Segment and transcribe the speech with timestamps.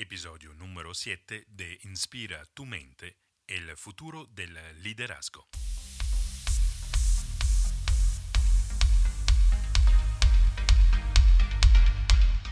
[0.00, 3.16] episodio número 7 de Inspira tu mente,
[3.48, 5.48] el futuro del liderazgo.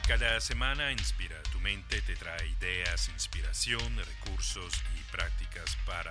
[0.09, 6.11] Cada semana Inspira tu mente te trae ideas, inspiración, recursos y prácticas para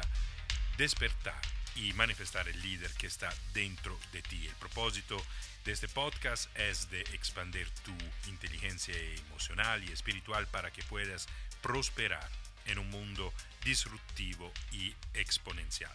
[0.77, 1.41] despertar
[1.75, 4.47] y manifestar el líder que está dentro de ti.
[4.47, 5.21] El propósito
[5.65, 7.95] de este podcast es de expandir tu
[8.29, 8.95] inteligencia
[9.27, 11.27] emocional y espiritual para que puedas
[11.61, 12.29] prosperar
[12.65, 13.33] en un mundo
[13.63, 15.91] disruptivo y exponencial.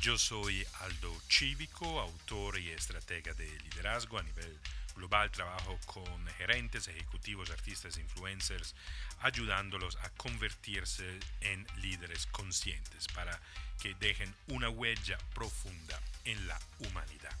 [0.00, 4.56] Yo soy Aldo Cívico, autor y estratega de liderazgo a nivel
[4.98, 5.30] global.
[5.30, 8.74] Trabajo con gerentes, ejecutivos, artistas, influencers,
[9.20, 13.40] ayudándolos a convertirse en líderes conscientes para
[13.80, 17.34] que dejen una huella profunda en la humanidad.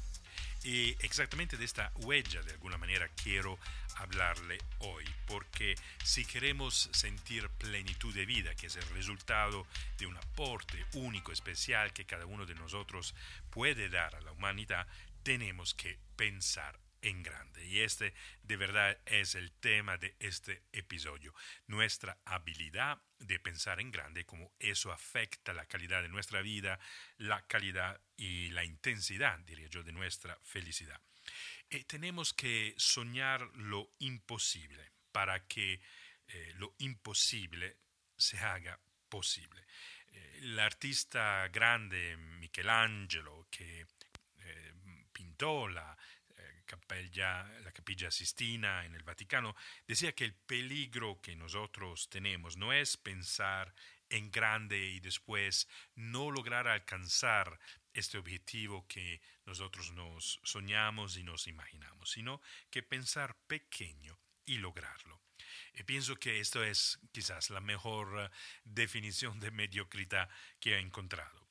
[0.64, 3.58] Y exactamente de esta huella, de alguna manera, quiero
[3.96, 9.66] hablarle hoy, porque si queremos sentir plenitud de vida, que es el resultado
[9.98, 13.14] de un aporte único, especial que cada uno de nosotros
[13.50, 14.86] puede dar a la humanidad,
[15.22, 17.66] tenemos que pensar en grande.
[17.66, 21.34] Y este de verdad es el tema de este episodio.
[21.66, 26.78] Nuestra habilidad de pensar en grande, cómo eso afecta la calidad de nuestra vida,
[27.16, 31.00] la calidad y la intensidad, diría yo, de nuestra felicidad.
[31.70, 35.80] Y tenemos que soñar lo imposible para que
[36.28, 37.76] eh, lo imposible
[38.16, 39.64] se haga posible.
[40.12, 43.86] Eh, el artista grande Michelangelo, que
[44.38, 44.72] eh,
[45.12, 45.96] pintó la
[46.70, 49.54] la capilla Sistina en el Vaticano,
[49.86, 53.74] decía que el peligro que nosotros tenemos no es pensar
[54.10, 57.58] en grande y después no lograr alcanzar
[57.92, 65.20] este objetivo que nosotros nos soñamos y nos imaginamos, sino que pensar pequeño y lograrlo.
[65.74, 68.30] Y pienso que esto es quizás la mejor eh,
[68.64, 70.28] definición de mediocridad
[70.60, 71.47] que he encontrado.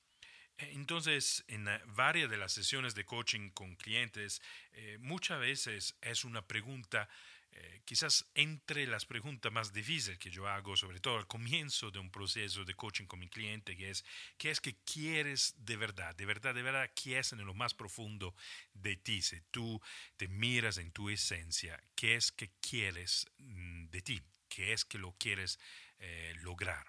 [0.59, 4.41] Entonces, en varias de las sesiones de coaching con clientes,
[4.73, 7.07] eh, muchas veces es una pregunta,
[7.51, 11.99] eh, quizás entre las preguntas más difíciles que yo hago, sobre todo al comienzo de
[11.99, 14.03] un proceso de coaching con mi cliente, que es,
[14.39, 16.15] ¿qué es que quieres de verdad?
[16.15, 18.33] De verdad, de verdad, ¿qué es en lo más profundo
[18.73, 19.21] de ti?
[19.21, 19.79] Si tú
[20.17, 24.21] te miras en tu esencia, ¿qué es que quieres mm, de ti?
[24.49, 25.59] ¿Qué es que lo quieres
[25.99, 26.87] eh, lograr?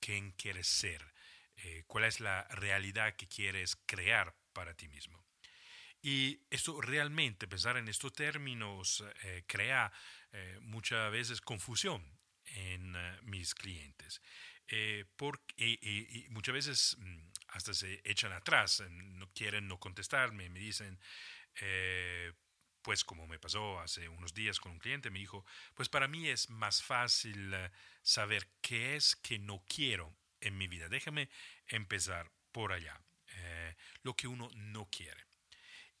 [0.00, 1.17] ¿Quién quieres ser?
[1.64, 5.24] Eh, cuál es la realidad que quieres crear para ti mismo.
[6.00, 9.92] Y esto realmente, pensar en estos términos, eh, crea
[10.30, 12.04] eh, muchas veces confusión
[12.44, 14.22] en mis clientes.
[15.16, 20.98] porque, y, muchas veces mm, hasta se echan atrás, no quieren no contestarme, me dicen,
[22.82, 25.44] pues como me pasó hace unos días con un cliente, me dijo,
[25.74, 27.54] pues para mí es más fácil
[28.02, 30.88] saber qué es que no quiero en mi vida.
[30.88, 31.28] Déjame
[31.66, 33.00] empezar por allá,
[33.34, 35.24] eh, lo que uno no quiere.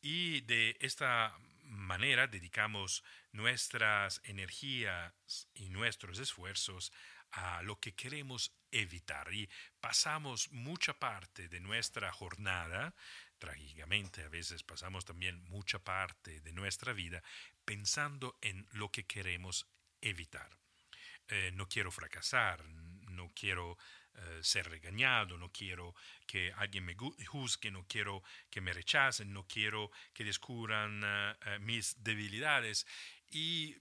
[0.00, 6.92] Y de esta manera dedicamos nuestras energías y nuestros esfuerzos
[7.32, 9.48] a lo que queremos evitar y
[9.80, 12.94] pasamos mucha parte de nuestra jornada,
[13.38, 17.22] trágicamente a veces pasamos también mucha parte de nuestra vida
[17.64, 19.66] pensando en lo que queremos
[20.00, 20.56] evitar.
[21.28, 23.76] Eh, no quiero fracasar, no quiero
[24.20, 25.94] eh, ser regañado, no quiero
[26.26, 31.58] que alguien me juzgue, no quiero que me rechacen, no quiero que descubran eh, eh,
[31.60, 32.84] mis debilidades.
[33.30, 33.76] Y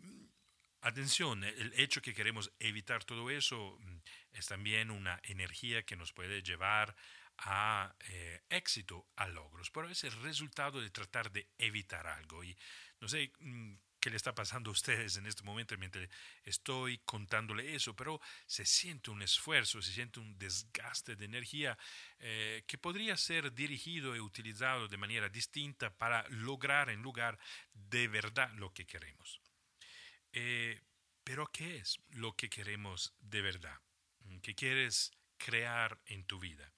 [0.81, 3.97] atención, el hecho que queremos evitar todo eso mm,
[4.33, 6.95] es también una energía que nos puede llevar
[7.39, 7.95] a
[8.49, 12.43] éxito, a logros, pero es el resultado de tratar de evitar algo.
[12.43, 12.57] Y
[12.99, 13.75] no sé mm,
[14.09, 16.07] le está pasando a ustedes en este momento mientras
[16.43, 21.77] estoy contándole eso, pero se siente un esfuerzo, se siente un desgaste de energía
[22.19, 27.39] eh, que podría ser dirigido y utilizado de manera distinta para lograr en lugar
[27.73, 29.41] de verdad lo que queremos.
[30.31, 30.81] Eh,
[31.23, 33.77] pero ¿qué es lo que queremos de verdad?
[34.41, 36.71] ¿Qué quieres crear en tu vida?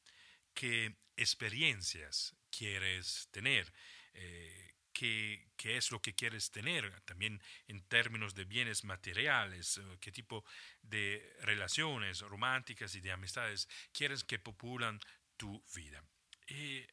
[0.54, 3.71] ¿Qué experiencias quieres tener?
[4.13, 10.12] Eh, qué, es lo que quieres tener, también en términos de bienes materiales, eh, qué
[10.12, 10.44] tipo
[10.81, 15.00] de relaciones románticas y de amistades quieres que populan
[15.38, 16.04] tu vida.
[16.48, 16.86] Y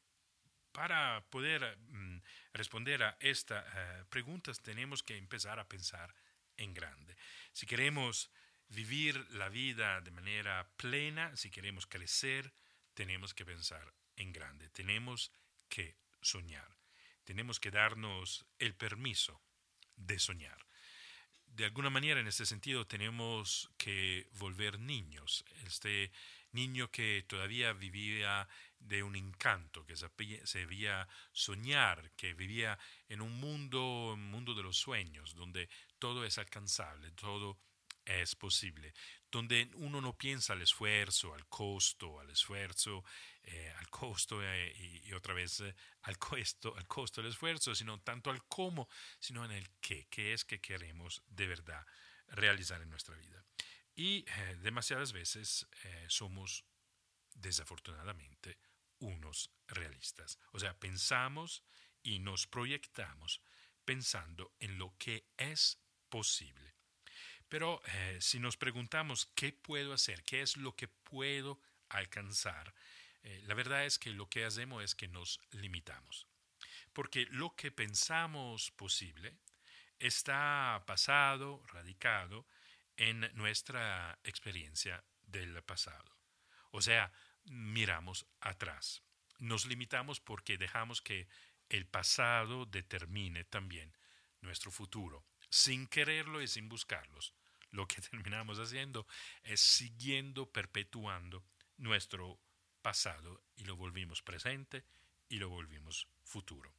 [0.70, 2.18] para poder mm,
[2.52, 6.14] responder a estas eh, preguntas tenemos que empezar a pensar
[6.56, 7.16] en grande.
[7.52, 8.30] Si queremos
[8.68, 12.52] vivir la vida de manera plena, si queremos crecer,
[12.94, 15.32] tenemos que pensar en grande, tenemos
[15.68, 16.76] que soñar
[17.26, 19.42] tenemos que darnos el permiso
[19.96, 20.64] de soñar.
[21.56, 25.42] de alguna manera en este sentido tenemos que volver niños.
[25.64, 26.12] Este
[26.52, 28.46] niño que todavía vivía
[28.78, 32.78] de un encanto, que se veía soñar, que vivía
[33.08, 37.58] en un mundo, un mundo de los sueños, donde todo es alcanzable, todo
[38.06, 38.94] es posible,
[39.30, 43.04] donde uno no piensa al esfuerzo, al costo, al esfuerzo,
[43.42, 44.72] eh, al costo eh,
[45.04, 48.88] y, otra vez eh, al costo, al costo del esfuerzo, sino tanto al cómo,
[49.18, 51.84] sino en el qué, qué es que queremos de verdad
[52.28, 53.44] realizar en nuestra vida.
[53.94, 54.26] Y
[54.58, 55.66] demasiadas veces
[56.08, 56.66] somos
[57.32, 58.58] desafortunadamente
[58.98, 60.38] unos realistas.
[60.52, 61.64] O sea, pensamos
[62.02, 63.40] y nos proyectamos
[63.86, 65.80] pensando en lo que es
[66.10, 66.75] posible.
[67.48, 72.74] Pero eh, si nos preguntamos qué puedo hacer, qué es lo que puedo alcanzar,
[73.22, 76.26] eh, la verdad es que lo que hacemos es que nos limitamos.
[76.92, 79.36] Porque lo que pensamos posible
[79.98, 82.46] está basado, radicado
[82.96, 86.16] en nuestra experiencia del pasado.
[86.70, 87.12] O sea,
[87.44, 89.02] miramos atrás.
[89.38, 91.28] Nos limitamos porque dejamos que
[91.68, 93.92] el pasado determine también
[94.40, 95.24] nuestro futuro,
[95.56, 97.32] sin quererlo y sin buscarlos.
[97.70, 99.06] Lo que terminamos haciendo
[99.42, 101.42] es siguiendo, perpetuando
[101.78, 102.38] nuestro
[102.82, 104.84] pasado y lo volvimos presente
[105.30, 106.72] y lo volvimos futuro.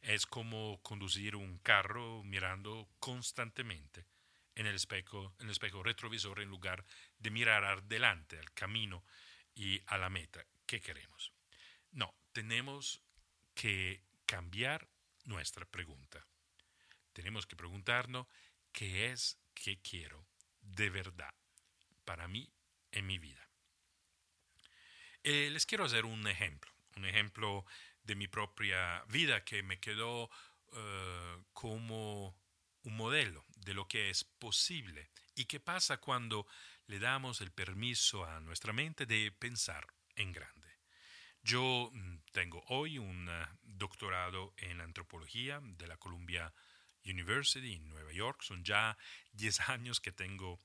[0.00, 4.06] Es como conducir un carro mirando constantemente
[4.54, 5.34] en el espejo,
[5.82, 6.84] retrovisor en lugar
[7.18, 9.04] de mirar adelante, al camino
[9.54, 11.32] y a la meta que queremos.
[11.92, 13.02] No, tenemos
[13.54, 14.88] que cambiar
[15.24, 16.24] nuestra pregunta.
[17.14, 18.26] Tenemos que preguntarnos
[18.72, 20.26] qué es que quiero
[20.60, 21.32] de verdad
[22.04, 22.52] para mí
[22.90, 23.48] en mi vida.
[25.22, 27.64] Eh, les quiero hacer un ejemplo, un ejemplo
[28.02, 30.28] de mi propia vida que me quedó
[30.72, 32.36] eh, como
[32.82, 36.46] un modelo de lo que es posible y qué pasa cuando
[36.86, 39.86] le damos el permiso a nuestra mente de pensar
[40.16, 40.68] en grande.
[41.42, 46.73] Yo mm, tengo hoy un eh, doctorado en antropología de la Columbia University
[47.04, 48.42] en Nueva York.
[48.42, 48.96] Son ya
[49.32, 50.58] 10 años que tengo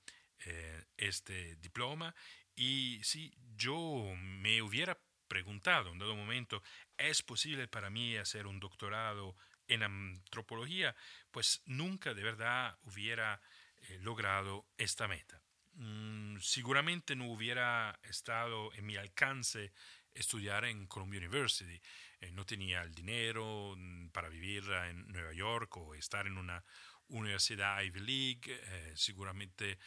[0.46, 2.16] eh, este diploma
[2.56, 5.00] y si yo me hubiera
[5.30, 6.62] preguntado en dado momento,
[6.98, 9.38] ¿es posible para mí hacer un doctorado
[9.68, 10.96] en antropología?
[11.32, 13.42] Pues nunca de verdad hubiera
[13.84, 15.42] eh, logrado esta meta.
[15.76, 19.72] Mm, seguramente no hubiera estado en mi alcance
[20.14, 21.82] estudiar en Columbia University.
[22.20, 26.64] Eh, no tenía el dinero mm, para vivir en Nueva York o estar en una
[27.08, 28.42] universidad Ivy League.
[28.48, 29.78] Eh, seguramente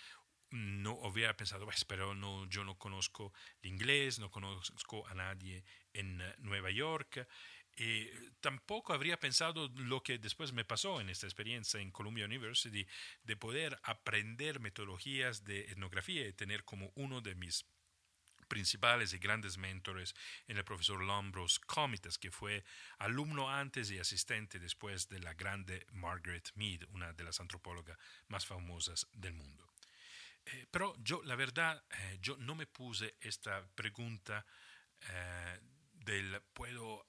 [0.51, 3.33] no hubiera pensado, pues, pero no, yo no conozco
[3.63, 5.65] el inglés, no conozco a nadie
[5.95, 7.27] en Nueva York.
[7.77, 12.87] Eh, tampoco habría pensado lo que después me pasó en esta experiencia en Columbia University,
[13.25, 17.67] de poder aprender metodologías de etnografía y tener como uno de mis
[18.53, 20.15] principales y grandes mentores
[20.47, 22.65] en el profesor Lombros Comitas, que fue
[22.99, 27.97] alumno antes y asistente después de la grande Margaret Mead, una de las antropólogas
[28.29, 29.73] más famosas del mundo.
[30.45, 34.45] Eh, pero yo, la verdad, eh, yo no me puse esta pregunta
[35.95, 37.07] del puedo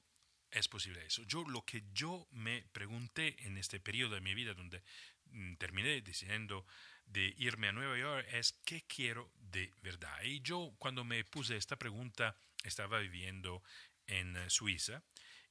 [0.53, 1.23] es posible eso.
[1.23, 4.83] Yo lo que yo me pregunté en este periodo de mi vida donde
[5.25, 6.65] mm, terminé decidiendo
[7.05, 10.23] de irme a Nueva York es qué quiero de verdad.
[10.23, 13.63] Y yo cuando me puse esta pregunta estaba viviendo
[14.07, 15.03] en eh, Suiza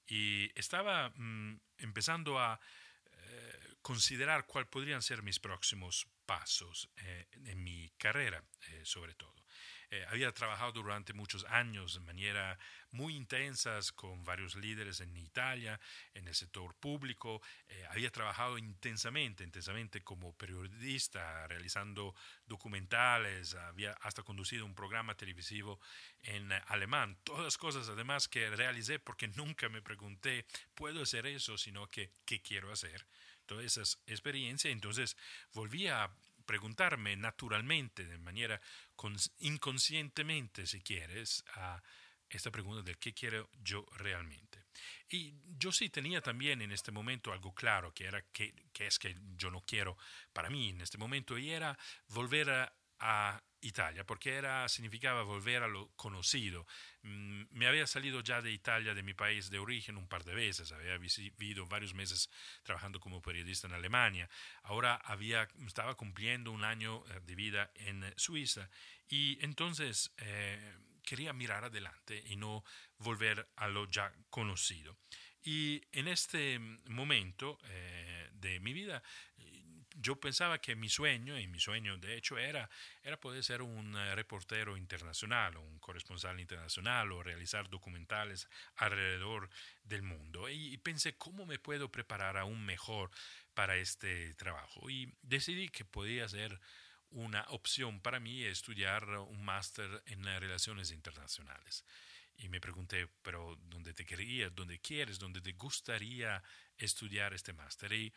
[0.07, 2.61] y estaba mm, empezando a
[3.11, 8.45] eh, considerar cuáles podrían ser mis próximos pasos eh, en mi carrera,
[8.85, 9.42] sobre todo.
[9.93, 12.59] Eh, había trabajado durante muchos años de manera
[12.93, 15.79] muy intensa con varios líderes en Italia,
[16.15, 17.43] en el sector público.
[17.69, 22.15] Eh, había trabajado intensamente, intensamente como periodista, realizando
[22.47, 25.79] documentales, había hasta conducido un programa televisivo
[26.23, 27.19] en alemán.
[27.23, 31.59] Todas cosas además que realicé porque nunca me pregunté, ¿puedo hacer eso?
[31.59, 33.07] Sino que, ¿qué quiero hacer?
[33.45, 34.73] Todas esas experiencias.
[34.73, 35.19] Entonces
[35.53, 36.11] volví a
[36.45, 38.61] preguntarme naturalmente, de manera
[39.39, 41.83] inconscientemente, si quieres, a
[42.29, 44.65] esta pregunta de qué quiero yo realmente.
[45.09, 49.17] Y yo sí tenía también en este momento algo claro, que era que, es que
[49.37, 49.97] yo no quiero
[50.33, 55.63] para mí en este momento, y era volver a, a Italia, porque era, significaba volver
[55.63, 56.67] a lo conocido.
[57.03, 60.35] Mm, me había salido ya de Italia, de mi país de origen, un par de
[60.35, 60.73] veces.
[60.73, 62.29] Había vivido varios meses
[62.63, 64.29] trabajando como periodista en Alemania.
[64.63, 68.69] Ahora había, estaba cumpliendo un año eh, de vida en Suiza
[69.09, 72.65] y entonces eh, quería mirar adelante y no
[72.99, 74.97] volver a lo ya conocido.
[75.45, 79.03] Y en este momento eh, de mi vida
[79.97, 82.69] yo pensaba que mi sueño, y mi sueño de hecho era,
[83.03, 89.51] era poder ser un eh, reportero internacional, un corresponsal internacional o realizar documentales alrededor
[89.85, 90.49] del mundo.
[90.49, 93.11] Y, pensé, ¿cómo me puedo preparar aún mejor
[93.55, 94.89] para este trabajo?
[94.91, 96.61] Y decidí que podía ser
[97.11, 101.85] una opción para mí estudiar un máster en relaciones internacionales.
[102.37, 104.55] Y me pregunté, pero ¿dónde te querías?
[104.55, 105.19] ¿Dónde quieres?
[105.19, 106.43] ¿Dónde te gustaría
[106.79, 107.93] estudiar este máster?
[107.93, 108.13] Y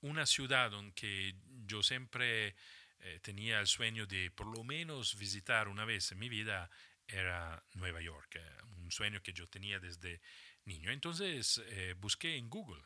[0.00, 1.34] una ciudad donde
[1.66, 2.54] yo siempre
[3.00, 6.70] eh, tenía el sueño de por lo menos visitar una vez en mi vida
[7.06, 10.20] era Nueva York, eh, un sueño que yo tenía desde
[10.64, 10.90] niño.
[10.90, 12.82] Entonces eh, busqué en Google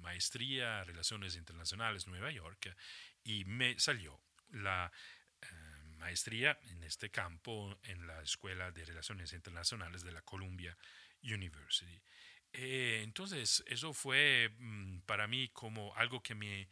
[0.00, 2.74] maestría Relaciones Internacionales Nueva York
[3.22, 4.18] y me salió
[4.50, 4.90] la
[5.98, 10.76] maestría en este campo en la Escuela de Relaciones Internacionales de la Columbia
[11.22, 12.00] University.
[12.52, 16.68] Eh, entonces, eso fue mm, para mí como algo que me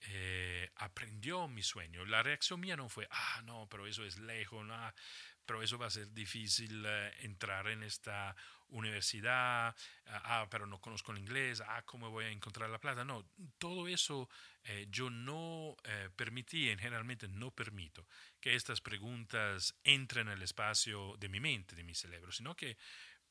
[0.00, 2.04] eh, aprendió mi sueño.
[2.04, 4.92] La reacción mía no fue, ah, no, pero eso es lejos, no,
[5.46, 8.36] pero eso va a ser difícil eh, entrar en esta
[8.68, 9.74] universidad,
[10.06, 13.04] ah, ah, pero no conozco el inglés, ah, ¿cómo voy a encontrar la plata?
[13.04, 13.26] No,
[13.58, 14.28] todo eso
[14.88, 15.76] yo no
[16.16, 18.06] permití, en generalmente no permito
[18.40, 22.78] que estas preguntas entren en el espacio de mi mente, de mi cerebro, sino que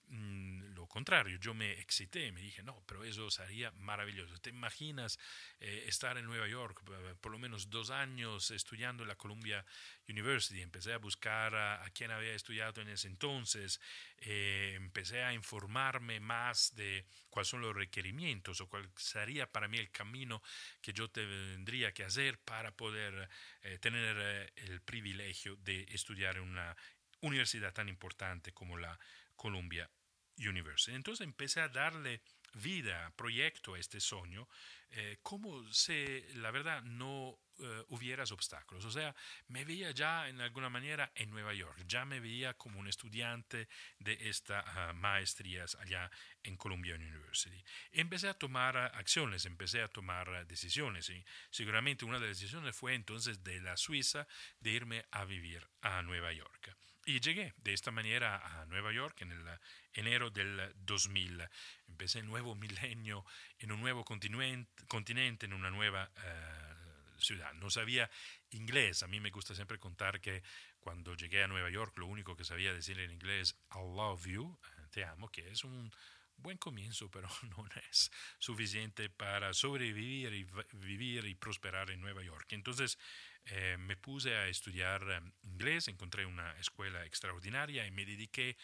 [0.10, 4.38] Mm, lo contrario, yo me excité, me dije, no, pero eso sería maravilloso.
[4.40, 5.18] ¿Te imaginas
[5.60, 6.84] eh, estar en Nueva York
[7.22, 9.66] por lo menos dos años estudiando en la Columbia
[10.08, 10.62] University?
[10.62, 13.80] Empecé a buscar a, quien había estudiado en ese entonces,
[14.18, 19.78] eh, empecé a informarme más de cuáles son los requerimientos o cuál sería para mí
[19.78, 20.44] el camino
[20.82, 23.30] que yo tendría que hacer para poder
[23.62, 26.76] eh, tener el privilegio de estudiar en una
[27.22, 29.00] universidad tan importante como la
[29.44, 29.92] Columbia
[30.38, 30.96] University.
[30.96, 32.22] Entonces empecé a darle
[32.54, 34.48] vida, proyecto a este sueño,
[34.92, 38.86] eh, como si la verdad no eh, hubieras obstáculos.
[38.86, 39.16] O sea,
[39.48, 43.68] me veía ya en alguna manera en Nueva York, ya me veía como un estudiante
[44.00, 46.10] de estas uh, maestrías allá
[46.44, 47.64] en Columbia University.
[47.92, 52.96] Empecé a tomar acciones, empecé a tomar decisiones y seguramente una de las decisiones fue
[52.96, 54.28] entonces de la Suiza
[54.60, 56.76] de irme a vivir a Nueva York.
[57.06, 59.60] Y llegué de esta manera a Nueva York en el
[59.94, 61.44] enero del 2000.
[61.90, 63.26] Empecé el nuevo milenio
[63.60, 66.73] en un nuevo continente, en una nueva eh,
[67.20, 67.54] ciudad.
[67.54, 68.10] No sabía
[68.52, 69.04] inglés.
[69.04, 70.44] A mí me gusta siempre contar que
[70.80, 74.58] cuando llegué a Nueva York lo único que sabía decir en inglés, I love you,
[74.64, 75.92] eh, te amo, que es un
[76.38, 77.28] buen comienzo, pero
[77.58, 82.52] no es suficiente para sobrevivir y vivir y prosperar en Nueva York.
[82.52, 82.98] Entonces,
[83.46, 88.58] eh, me puse a estudiar eh, inglés, encontré una escuela extraordinaria y me dediqué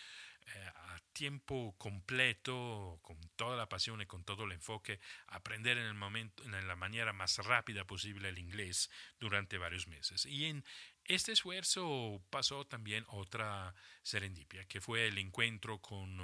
[0.76, 5.94] a tiempo completo, con toda la pasión y con todo el enfoque, aprender en, el
[5.94, 8.90] momento, en la manera más rápida posible el inglés
[9.20, 10.26] durante varios meses.
[10.26, 10.64] Y en
[11.06, 16.20] este esfuerzo pasó también otra serendipia, que fue el encuentro con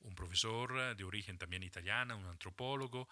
[0.00, 3.08] un profesor de origen también italiano, un antropólogo,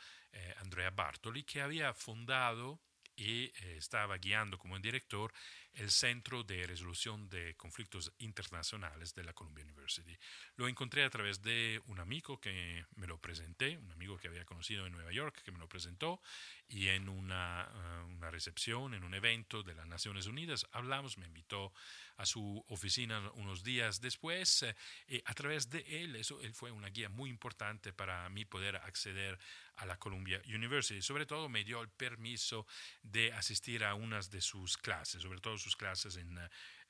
[0.58, 2.80] Andrea Bartoli, que había fundado
[3.16, 5.32] y eh, estaba guiando como director
[5.72, 10.16] el Centro de Resolución de Conflictos Internacionales de la Columbia University.
[10.56, 14.44] Lo encontré a través de un amigo que me lo presenté, un amigo que había
[14.44, 16.20] conocido en Nueva York que me lo presentó
[16.68, 21.26] y en una, eh, una recepción, en un evento de las Naciones Unidas, hablamos, me
[21.26, 21.72] invitó
[22.16, 24.74] a su oficina unos días después eh,
[25.08, 28.76] y a través de él, eso, él fue una guía muy importante para mí poder
[28.76, 29.38] acceder
[29.76, 31.02] a la Columbia University.
[31.02, 32.66] Sobre todo me dio el permiso
[33.02, 36.38] de asistir a unas de sus clases, sobre todo sus clases en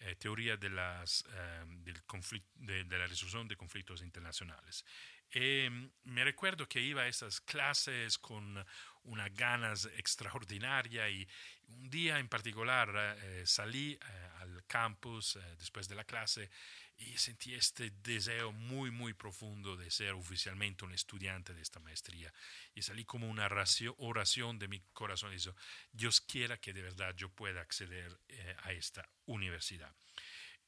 [0.00, 0.74] eh, teoría eh, del
[2.54, 4.84] de, la resolución de conflictos internacionales.
[5.30, 5.68] Eh,
[6.04, 8.64] me recuerdo que iba a esas clases con
[9.02, 11.26] una ganas extraordinaria y
[11.68, 13.98] un día en particular salí
[14.40, 16.48] al campus después de la clase
[16.98, 22.32] y sentí este deseo muy, muy profundo de ser oficialmente un estudiante de esta maestría.
[22.74, 23.48] Y salí como una
[23.98, 25.34] oración de mi corazón.
[25.34, 25.38] Y
[25.92, 29.92] Dios quiera que de verdad yo pueda acceder eh, a esta universidad.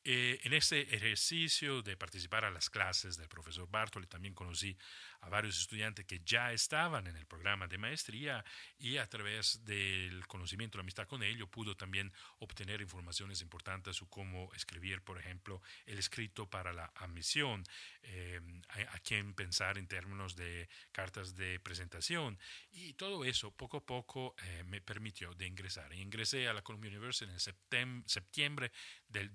[0.05, 4.77] Eh, en este ejercicio de participar a las clases del profesor Bartoli también conocí
[5.21, 8.45] a varios estudiantes que ya estaban en el programa de maestría
[8.79, 14.11] y a través del conocimiento, la amistad con ellos, pudo también obtener informaciones importantes sobre
[14.11, 17.65] cómo escribir, por ejemplo, el escrito para la admisión,
[18.03, 22.39] eh, a, quién pensar en términos de cartas de presentación
[22.71, 25.93] y todo eso poco a poco eh, me permitió de ingresar.
[25.93, 28.71] Ingresé a la Columbia University en septiembre
[29.09, 29.33] del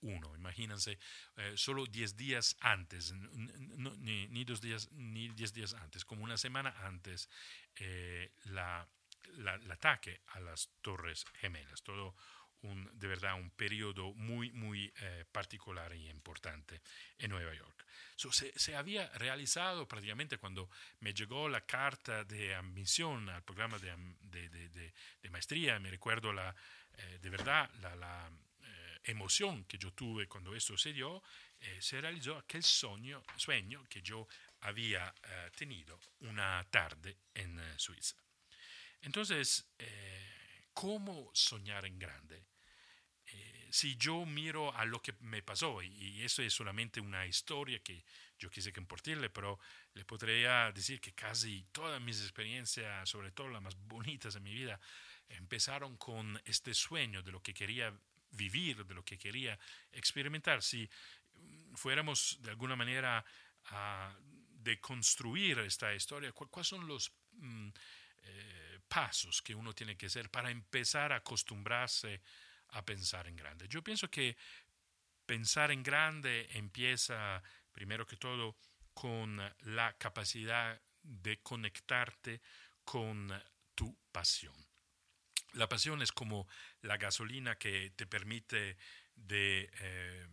[0.00, 0.36] 2001.
[0.36, 0.98] Imagínense,
[1.36, 6.36] eh, solo 10 días antes, ni, ni, dos días, ni 10 días antes, como una
[6.36, 7.28] semana antes,
[7.76, 8.88] eh, la
[9.36, 11.82] el ataque a las Torres Gemelas.
[11.82, 12.14] Todo
[12.62, 16.82] un, de verdad un periodo muy, muy eh, particular y importante
[17.18, 17.86] en Nueva York.
[18.16, 20.68] se, se, había realizado prácticamente cuando
[21.00, 24.92] me llegó la carta de admisión al programa de, de, de,
[25.22, 26.54] de maestría, me recuerdo la,
[26.94, 28.30] eh, de verdad la, la
[29.04, 31.22] emoción que yo tuve cuando esto se dio,
[31.78, 34.26] se realizó aquel sueño, sueño que yo
[34.60, 35.14] había
[35.56, 38.16] tenido una tarde en Suiza.
[39.02, 39.66] Entonces,
[40.72, 42.44] ¿cómo soñar en grande?
[43.70, 48.04] si yo miro a lo que me pasó, y, eso es solamente una historia que
[48.38, 49.58] yo quise compartirle, pero
[49.94, 54.52] le podría decir que casi todas mis experiencias, sobre todo las más bonitas de mi
[54.52, 54.80] vida,
[55.28, 57.94] empezaron con este sueño de lo que quería
[58.30, 59.58] vivir, de lo que quería
[59.92, 60.62] experimentar.
[60.62, 60.88] Si
[61.74, 63.24] fuéramos de alguna manera
[63.66, 64.16] a
[64.50, 67.70] deconstruir esta historia, ¿cuáles son los mm,
[68.22, 72.20] eh, pasos que uno tiene que hacer para empezar a acostumbrarse
[72.72, 73.66] a pensar en grande.
[73.68, 74.36] Yo pienso que
[75.26, 78.56] pensar en grande empieza, primero que todo,
[78.92, 82.40] con la capacidad de conectarte
[82.84, 83.32] con
[83.74, 84.69] tu pasión.
[85.54, 86.46] La pasión es como
[86.82, 88.76] la gasolina que te permite
[89.16, 90.26] de eh,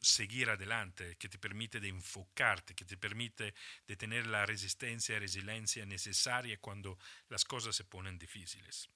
[0.00, 3.54] seguir adelante, que te permite de enfocarte, que te permite
[3.86, 6.98] de tener la resistencia y resiliencia necesaria cuando
[7.28, 8.88] las cosas se ponen difíciles.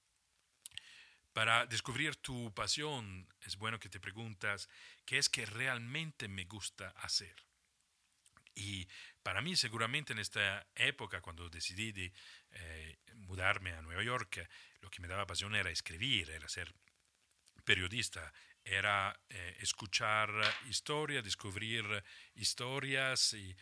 [1.33, 4.69] Para descubrir tu pasión es bueno que te preguntas
[5.05, 7.35] qué es que realmente me gusta hacer.
[8.55, 8.87] Y
[9.21, 12.13] para mí seguramente en esta época, cuando decidí de,
[12.51, 14.47] eh, mudarme a Nueva York,
[14.81, 16.73] lo que me daba pasión era escribir, era ser
[17.63, 18.33] periodista,
[18.63, 20.29] era eh, escuchar
[20.69, 21.85] historias, descubrir
[22.35, 23.55] historias y,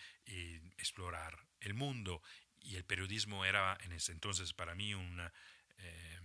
[0.78, 2.22] explorar el mundo.
[2.62, 5.32] Y el periodismo era en ese entonces para mí una...
[5.78, 6.20] Eh,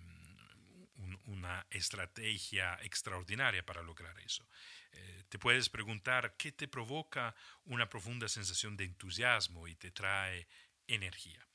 [1.26, 4.49] una estrategia extraordinaria para lograr eso.
[4.93, 7.35] Eh, te puedes preguntar qué te provoca
[7.65, 10.47] una profunda sensación de entusiasmo y te trae
[10.87, 11.47] energía.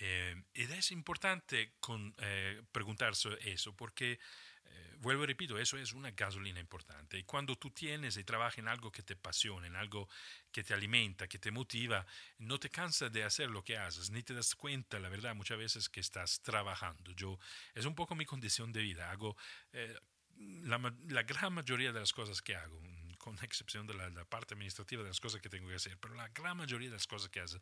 [0.00, 4.20] Eh, y es importante con, eh, preguntarse eso porque
[5.00, 7.18] vuelvo y repito, eso es una gasolina importante.
[7.18, 10.08] Y cuando tú tienes y trabajas en algo que te apasiona, en algo
[10.50, 12.04] que te alimenta, que te motiva,
[12.38, 15.58] no te cansas de hacer lo que haces, ni te das cuenta, la verdad, muchas
[15.58, 17.12] veces que estás trabajando.
[17.12, 17.38] Yo,
[17.74, 19.10] es un poco mi condición de vida.
[19.10, 19.36] Hago
[19.72, 19.94] eh,
[20.36, 20.78] la,
[21.08, 22.80] la gran mayoría de las cosas que hago,
[23.28, 26.28] con excepción de la, parte administrativa de las cosas que tengo que hacer, pero la
[26.28, 27.60] gran mayoría de las cosas que hago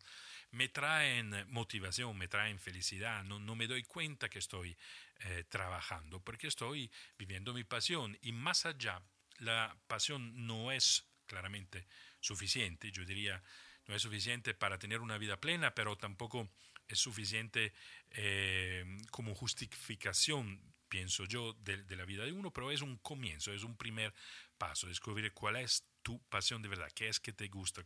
[0.52, 4.76] me traen motivación, me traen felicidad, no, no me doy cuenta que estoy
[5.20, 9.02] eh, trabajando, porque estoy viviendo mi pasión y más allá,
[9.38, 11.88] la pasión no es claramente
[12.20, 13.42] suficiente, yo diría,
[13.88, 16.48] no es suficiente para tener una vida plena, pero tampoco
[16.86, 17.72] es suficiente
[18.10, 23.62] eh, como justificación, pienso yo, de, la vida de uno, pero es un comienzo, es
[23.62, 24.14] un primer
[24.58, 27.82] paso, descubrir cuál es tu pasión de verdad, qué es que te gusta,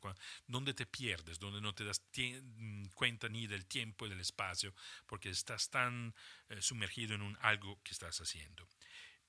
[0.46, 4.74] dónde te pierdes, dónde no te das mm, cuenta ni del tiempo y del espacio,
[5.06, 6.14] porque estás tan
[6.48, 8.68] eh, sumergido en algo que estás haciendo.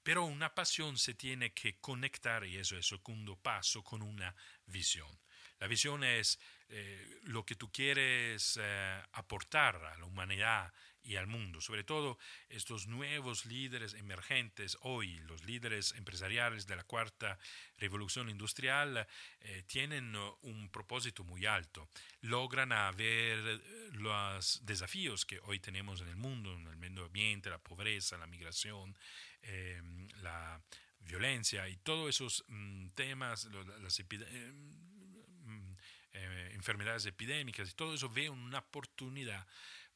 [0.03, 4.35] Pero una pasión se tiene que conectar, y eso es el segundo paso, con una
[4.65, 5.19] visión.
[5.59, 11.27] La visión es eh, lo que tú quieres eh, aportar a la humanidad y al
[11.27, 11.61] mundo.
[11.61, 12.17] Sobre todo
[12.49, 17.37] estos nuevos líderes emergentes hoy, los líderes empresariales de la cuarta
[17.77, 19.07] revolución industrial,
[19.41, 21.87] eh, tienen un propósito muy alto.
[22.21, 23.61] Logran ver
[23.93, 28.27] los desafíos que hoy tenemos en el mundo, en el medio ambiente, la pobreza, la
[28.27, 28.95] migración,
[29.41, 30.61] em, la
[30.99, 33.49] violencia y todos esos mm, temas,
[33.81, 34.07] las em,
[35.43, 35.75] mm,
[36.13, 39.45] eh, enfermedades epidémicas y todo eso ve una oportunidad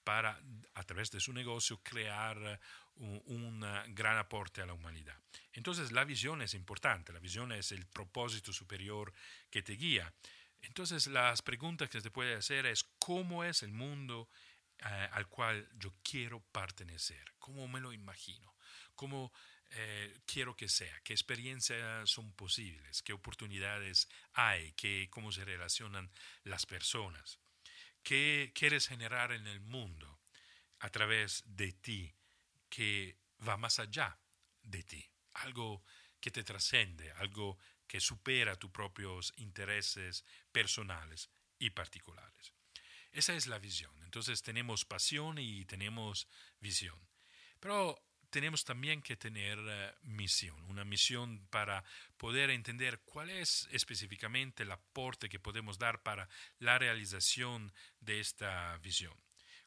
[0.05, 0.39] para,
[0.75, 2.61] a través de su negocio, crear
[2.95, 5.19] un, gran aporte a la humanidad.
[5.51, 9.11] Entonces, la visión es importante, la visión es el propósito superior
[9.49, 10.13] que te guía.
[10.61, 14.29] Entonces, las preguntas que te puede hacer es, ¿cómo es el mundo
[14.79, 17.33] eh, al cual yo quiero pertenecer?
[17.39, 18.55] ¿Cómo me lo imagino?
[18.95, 19.33] ¿Cómo
[19.71, 20.99] eh, quiero que sea?
[21.03, 23.01] ¿Qué experiencias son posibles?
[23.01, 24.71] ¿Qué oportunidades hay?
[24.73, 26.11] ¿Qué, ¿Cómo se relacionan
[26.43, 27.39] las personas?
[28.05, 30.21] ¿Qué quieres generar en el mundo
[30.77, 32.13] a través de ti
[32.69, 34.19] que va más allá
[34.61, 35.03] de ti?
[35.33, 35.83] Algo
[36.19, 42.53] que te trascende, algo que supera tus propios intereses personales y particulares.
[43.11, 43.91] Esa es la visión.
[44.03, 46.27] Entonces tenemos pasión y tenemos
[46.59, 46.99] visión.
[47.59, 47.99] Pero
[48.35, 51.85] tenemos también que tener eh, misión, una misión para
[52.17, 56.27] poder entender cuál es específicamente el aporte que podemos dar para
[56.59, 57.71] la realización
[58.01, 59.13] de esta visión.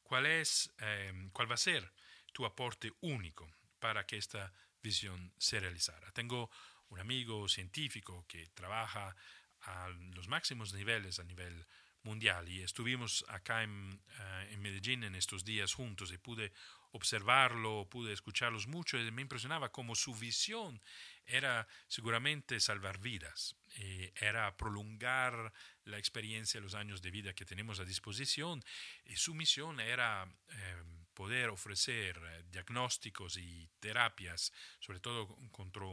[0.03, 1.91] ¿Cuál, es, em, cuál va a ser
[2.35, 4.53] tu aporte único para que esta
[4.83, 6.11] visión se realizara.
[6.13, 6.51] Tengo
[6.91, 9.17] un amigo científico que trabaja
[9.63, 11.67] a los máximos niveles a nivel
[12.03, 16.53] mundial y estuvimos acá en, eh, en, Medellín en estos días juntos y pude
[16.93, 20.81] observarlo, pude escucharlos mucho y me impresionaba cómo su visión
[21.27, 25.53] era seguramente salvar vidas, eh, era prolongar
[25.85, 28.63] la experiencia, los años de vida que tenemos a disposición.
[29.05, 35.85] Y su misión era eh, poder ofrecer diagnósticos y terapias, sobre todo contra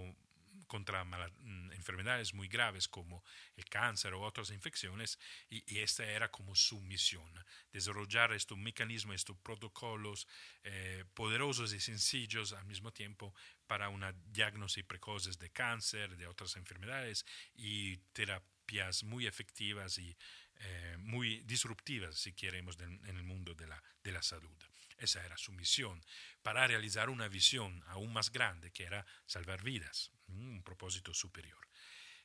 [0.76, 3.24] contra mm, enfermedades muy graves como
[3.56, 5.18] el cáncer o otras infecciones
[5.50, 7.32] y, esta era como su misión,
[7.72, 10.28] desarrollar estos mecanismos, estos protocolos
[10.64, 13.34] eh, poderosos y sencillos al mismo tiempo
[13.68, 20.18] para una diagnosis precoz de cáncer, de otras enfermedades y terapias muy efectivas y
[20.60, 24.58] eh, muy disruptivas, si queremos, en el mundo de la, de la salud.
[24.98, 26.04] Esa era su misión,
[26.42, 31.68] para realizar una visión aún más grande, que era salvar vidas, un propósito superior.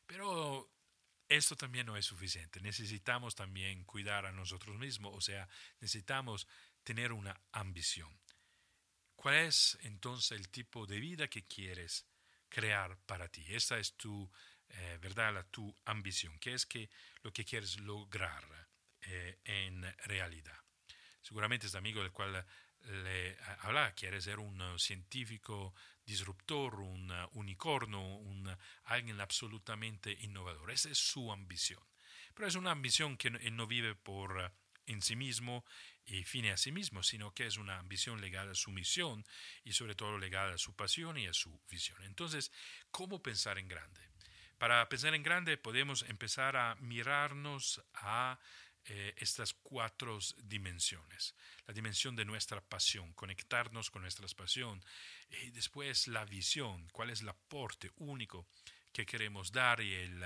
[0.07, 0.71] Pero
[1.29, 2.61] esto también no es suficiente.
[2.61, 5.49] Necesitamos también cuidar a nosotros mismos, o sea,
[5.81, 6.47] necesitamos
[6.83, 8.21] tener una ambición.
[9.17, 12.07] ¿Cuál es entonces el tipo de vida que quieres
[12.49, 13.45] crear para ti?
[13.49, 14.31] Esta es tu,
[14.73, 15.47] eh, ¿verdad?
[15.51, 16.39] tu ambición.
[16.39, 16.91] ¿Qué es que
[17.23, 18.45] lo que quieres lograr
[19.03, 20.59] eh, en realidad?
[21.23, 22.45] Seguramente este amigo del cual
[22.83, 30.71] le habla quiere ser un científico disruptor, un unicornio, un, alguien absolutamente innovador.
[30.71, 31.83] Esa es su ambición.
[32.35, 34.53] Pero es una ambición que él no vive por
[34.87, 35.65] en sí mismo
[36.05, 39.25] y fine a sí mismo, sino que es una ambición legada a su misión
[39.63, 42.03] y sobre todo legada a su pasión y a su visión.
[42.03, 42.51] Entonces,
[42.91, 44.10] ¿cómo pensar en grande?
[44.61, 48.39] Para pensar en grande podemos empezar a mirarnos a
[48.85, 51.35] eh, estas cuatro dimensiones.
[51.67, 54.85] La dimensión de nuestra pasión, conectarnos con nuestra pasión.
[55.31, 58.49] Y después la visión, cuál es el aporte único
[58.93, 60.23] que queremos dar y el,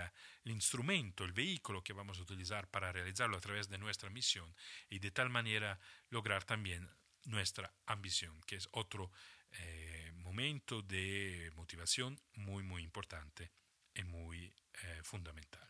[0.47, 4.53] instrumento, el vehículo que vamos a utilizar para realizarlo a través de nuestra misión
[4.91, 5.79] y de tal manera
[6.11, 6.91] lograr también
[7.23, 9.13] nuestra ambición, que es otro
[9.53, 13.53] eh, momento de motivación muy, muy importante
[13.95, 15.69] y muy eh, fundamental.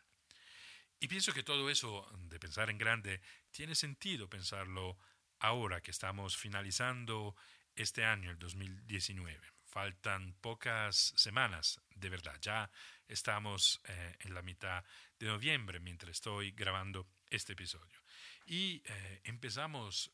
[1.00, 4.96] Y pienso que todo eso de pensar en grande tiene sentido pensarlo
[5.38, 7.36] ahora que estamos finalizando
[7.74, 9.38] este año, el 2019.
[9.66, 12.38] Faltan pocas semanas, de verdad.
[12.40, 12.70] Ya
[13.08, 14.84] estamos eh, en la mitad
[15.18, 18.00] de noviembre mientras estoy grabando este episodio.
[18.46, 20.12] Y eh, empezamos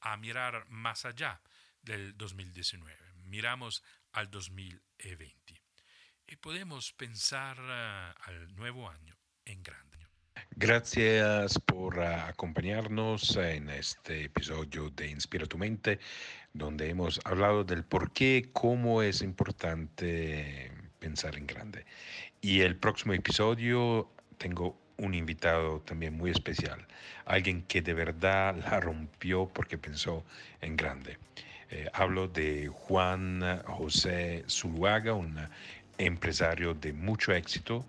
[0.00, 1.40] a mirar más allá
[1.80, 3.14] del 2019.
[3.24, 5.61] Miramos al 2020.
[6.26, 9.98] Y podemos pensar eh, al nuevo año en grande.
[10.56, 15.98] Gracias por acompañarnos en este episodio de Inspira tu mente,
[16.52, 21.84] donde hemos hablado del por qué, cómo es importante pensar en grande.
[22.40, 26.86] Y el próximo episodio tengo un invitado también muy especial,
[27.24, 30.24] alguien que de verdad la rompió porque pensó
[30.60, 31.18] en grande.
[31.70, 35.38] Eh, hablo de Juan José Zuluaga, un
[35.98, 37.84] empresario de mucho éxito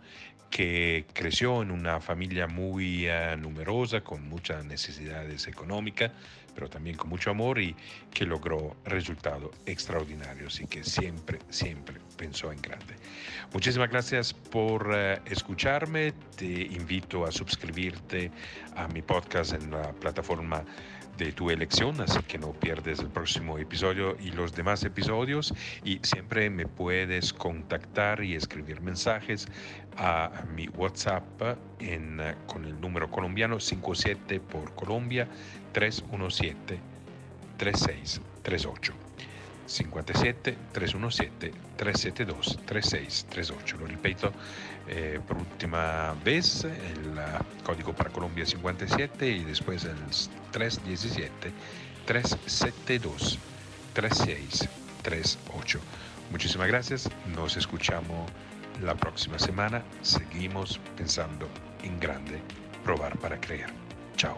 [0.53, 6.11] que creció en una familia muy uh, numerosa, con muchas necesidades económicas,
[6.53, 7.75] pero también con mucho amor y
[8.13, 12.93] que logró resultados extraordinarios y que siempre, siempre pensó en grande.
[13.51, 16.13] Muchísimas gracias por uh, escucharme.
[16.35, 18.29] Te invito a suscribirte
[18.75, 20.63] a mi podcast en la plataforma
[21.17, 25.53] de tu elección, así que no pierdes el próximo episodio y los demás episodios.
[25.83, 29.47] Y siempre me puedes contactar y escribir mensajes
[29.97, 31.23] a mi WhatsApp
[31.79, 35.27] en, con el número colombiano 57 por Colombia
[35.73, 36.79] 317
[37.57, 38.93] 3638.
[39.65, 43.77] 57 317 372 3638.
[43.77, 44.31] Lo repito
[44.87, 49.95] eh, por última vez, el uh, código para Colombia 57 y después el
[50.51, 51.51] 317
[52.05, 53.39] 372
[53.93, 55.79] 3638.
[56.31, 58.29] Muchísimas gracias, nos escuchamos
[58.81, 59.83] la próxima semana.
[60.01, 61.47] Seguimos pensando
[61.83, 62.41] en grande,
[62.83, 63.67] probar para creer.
[64.17, 64.35] Chao.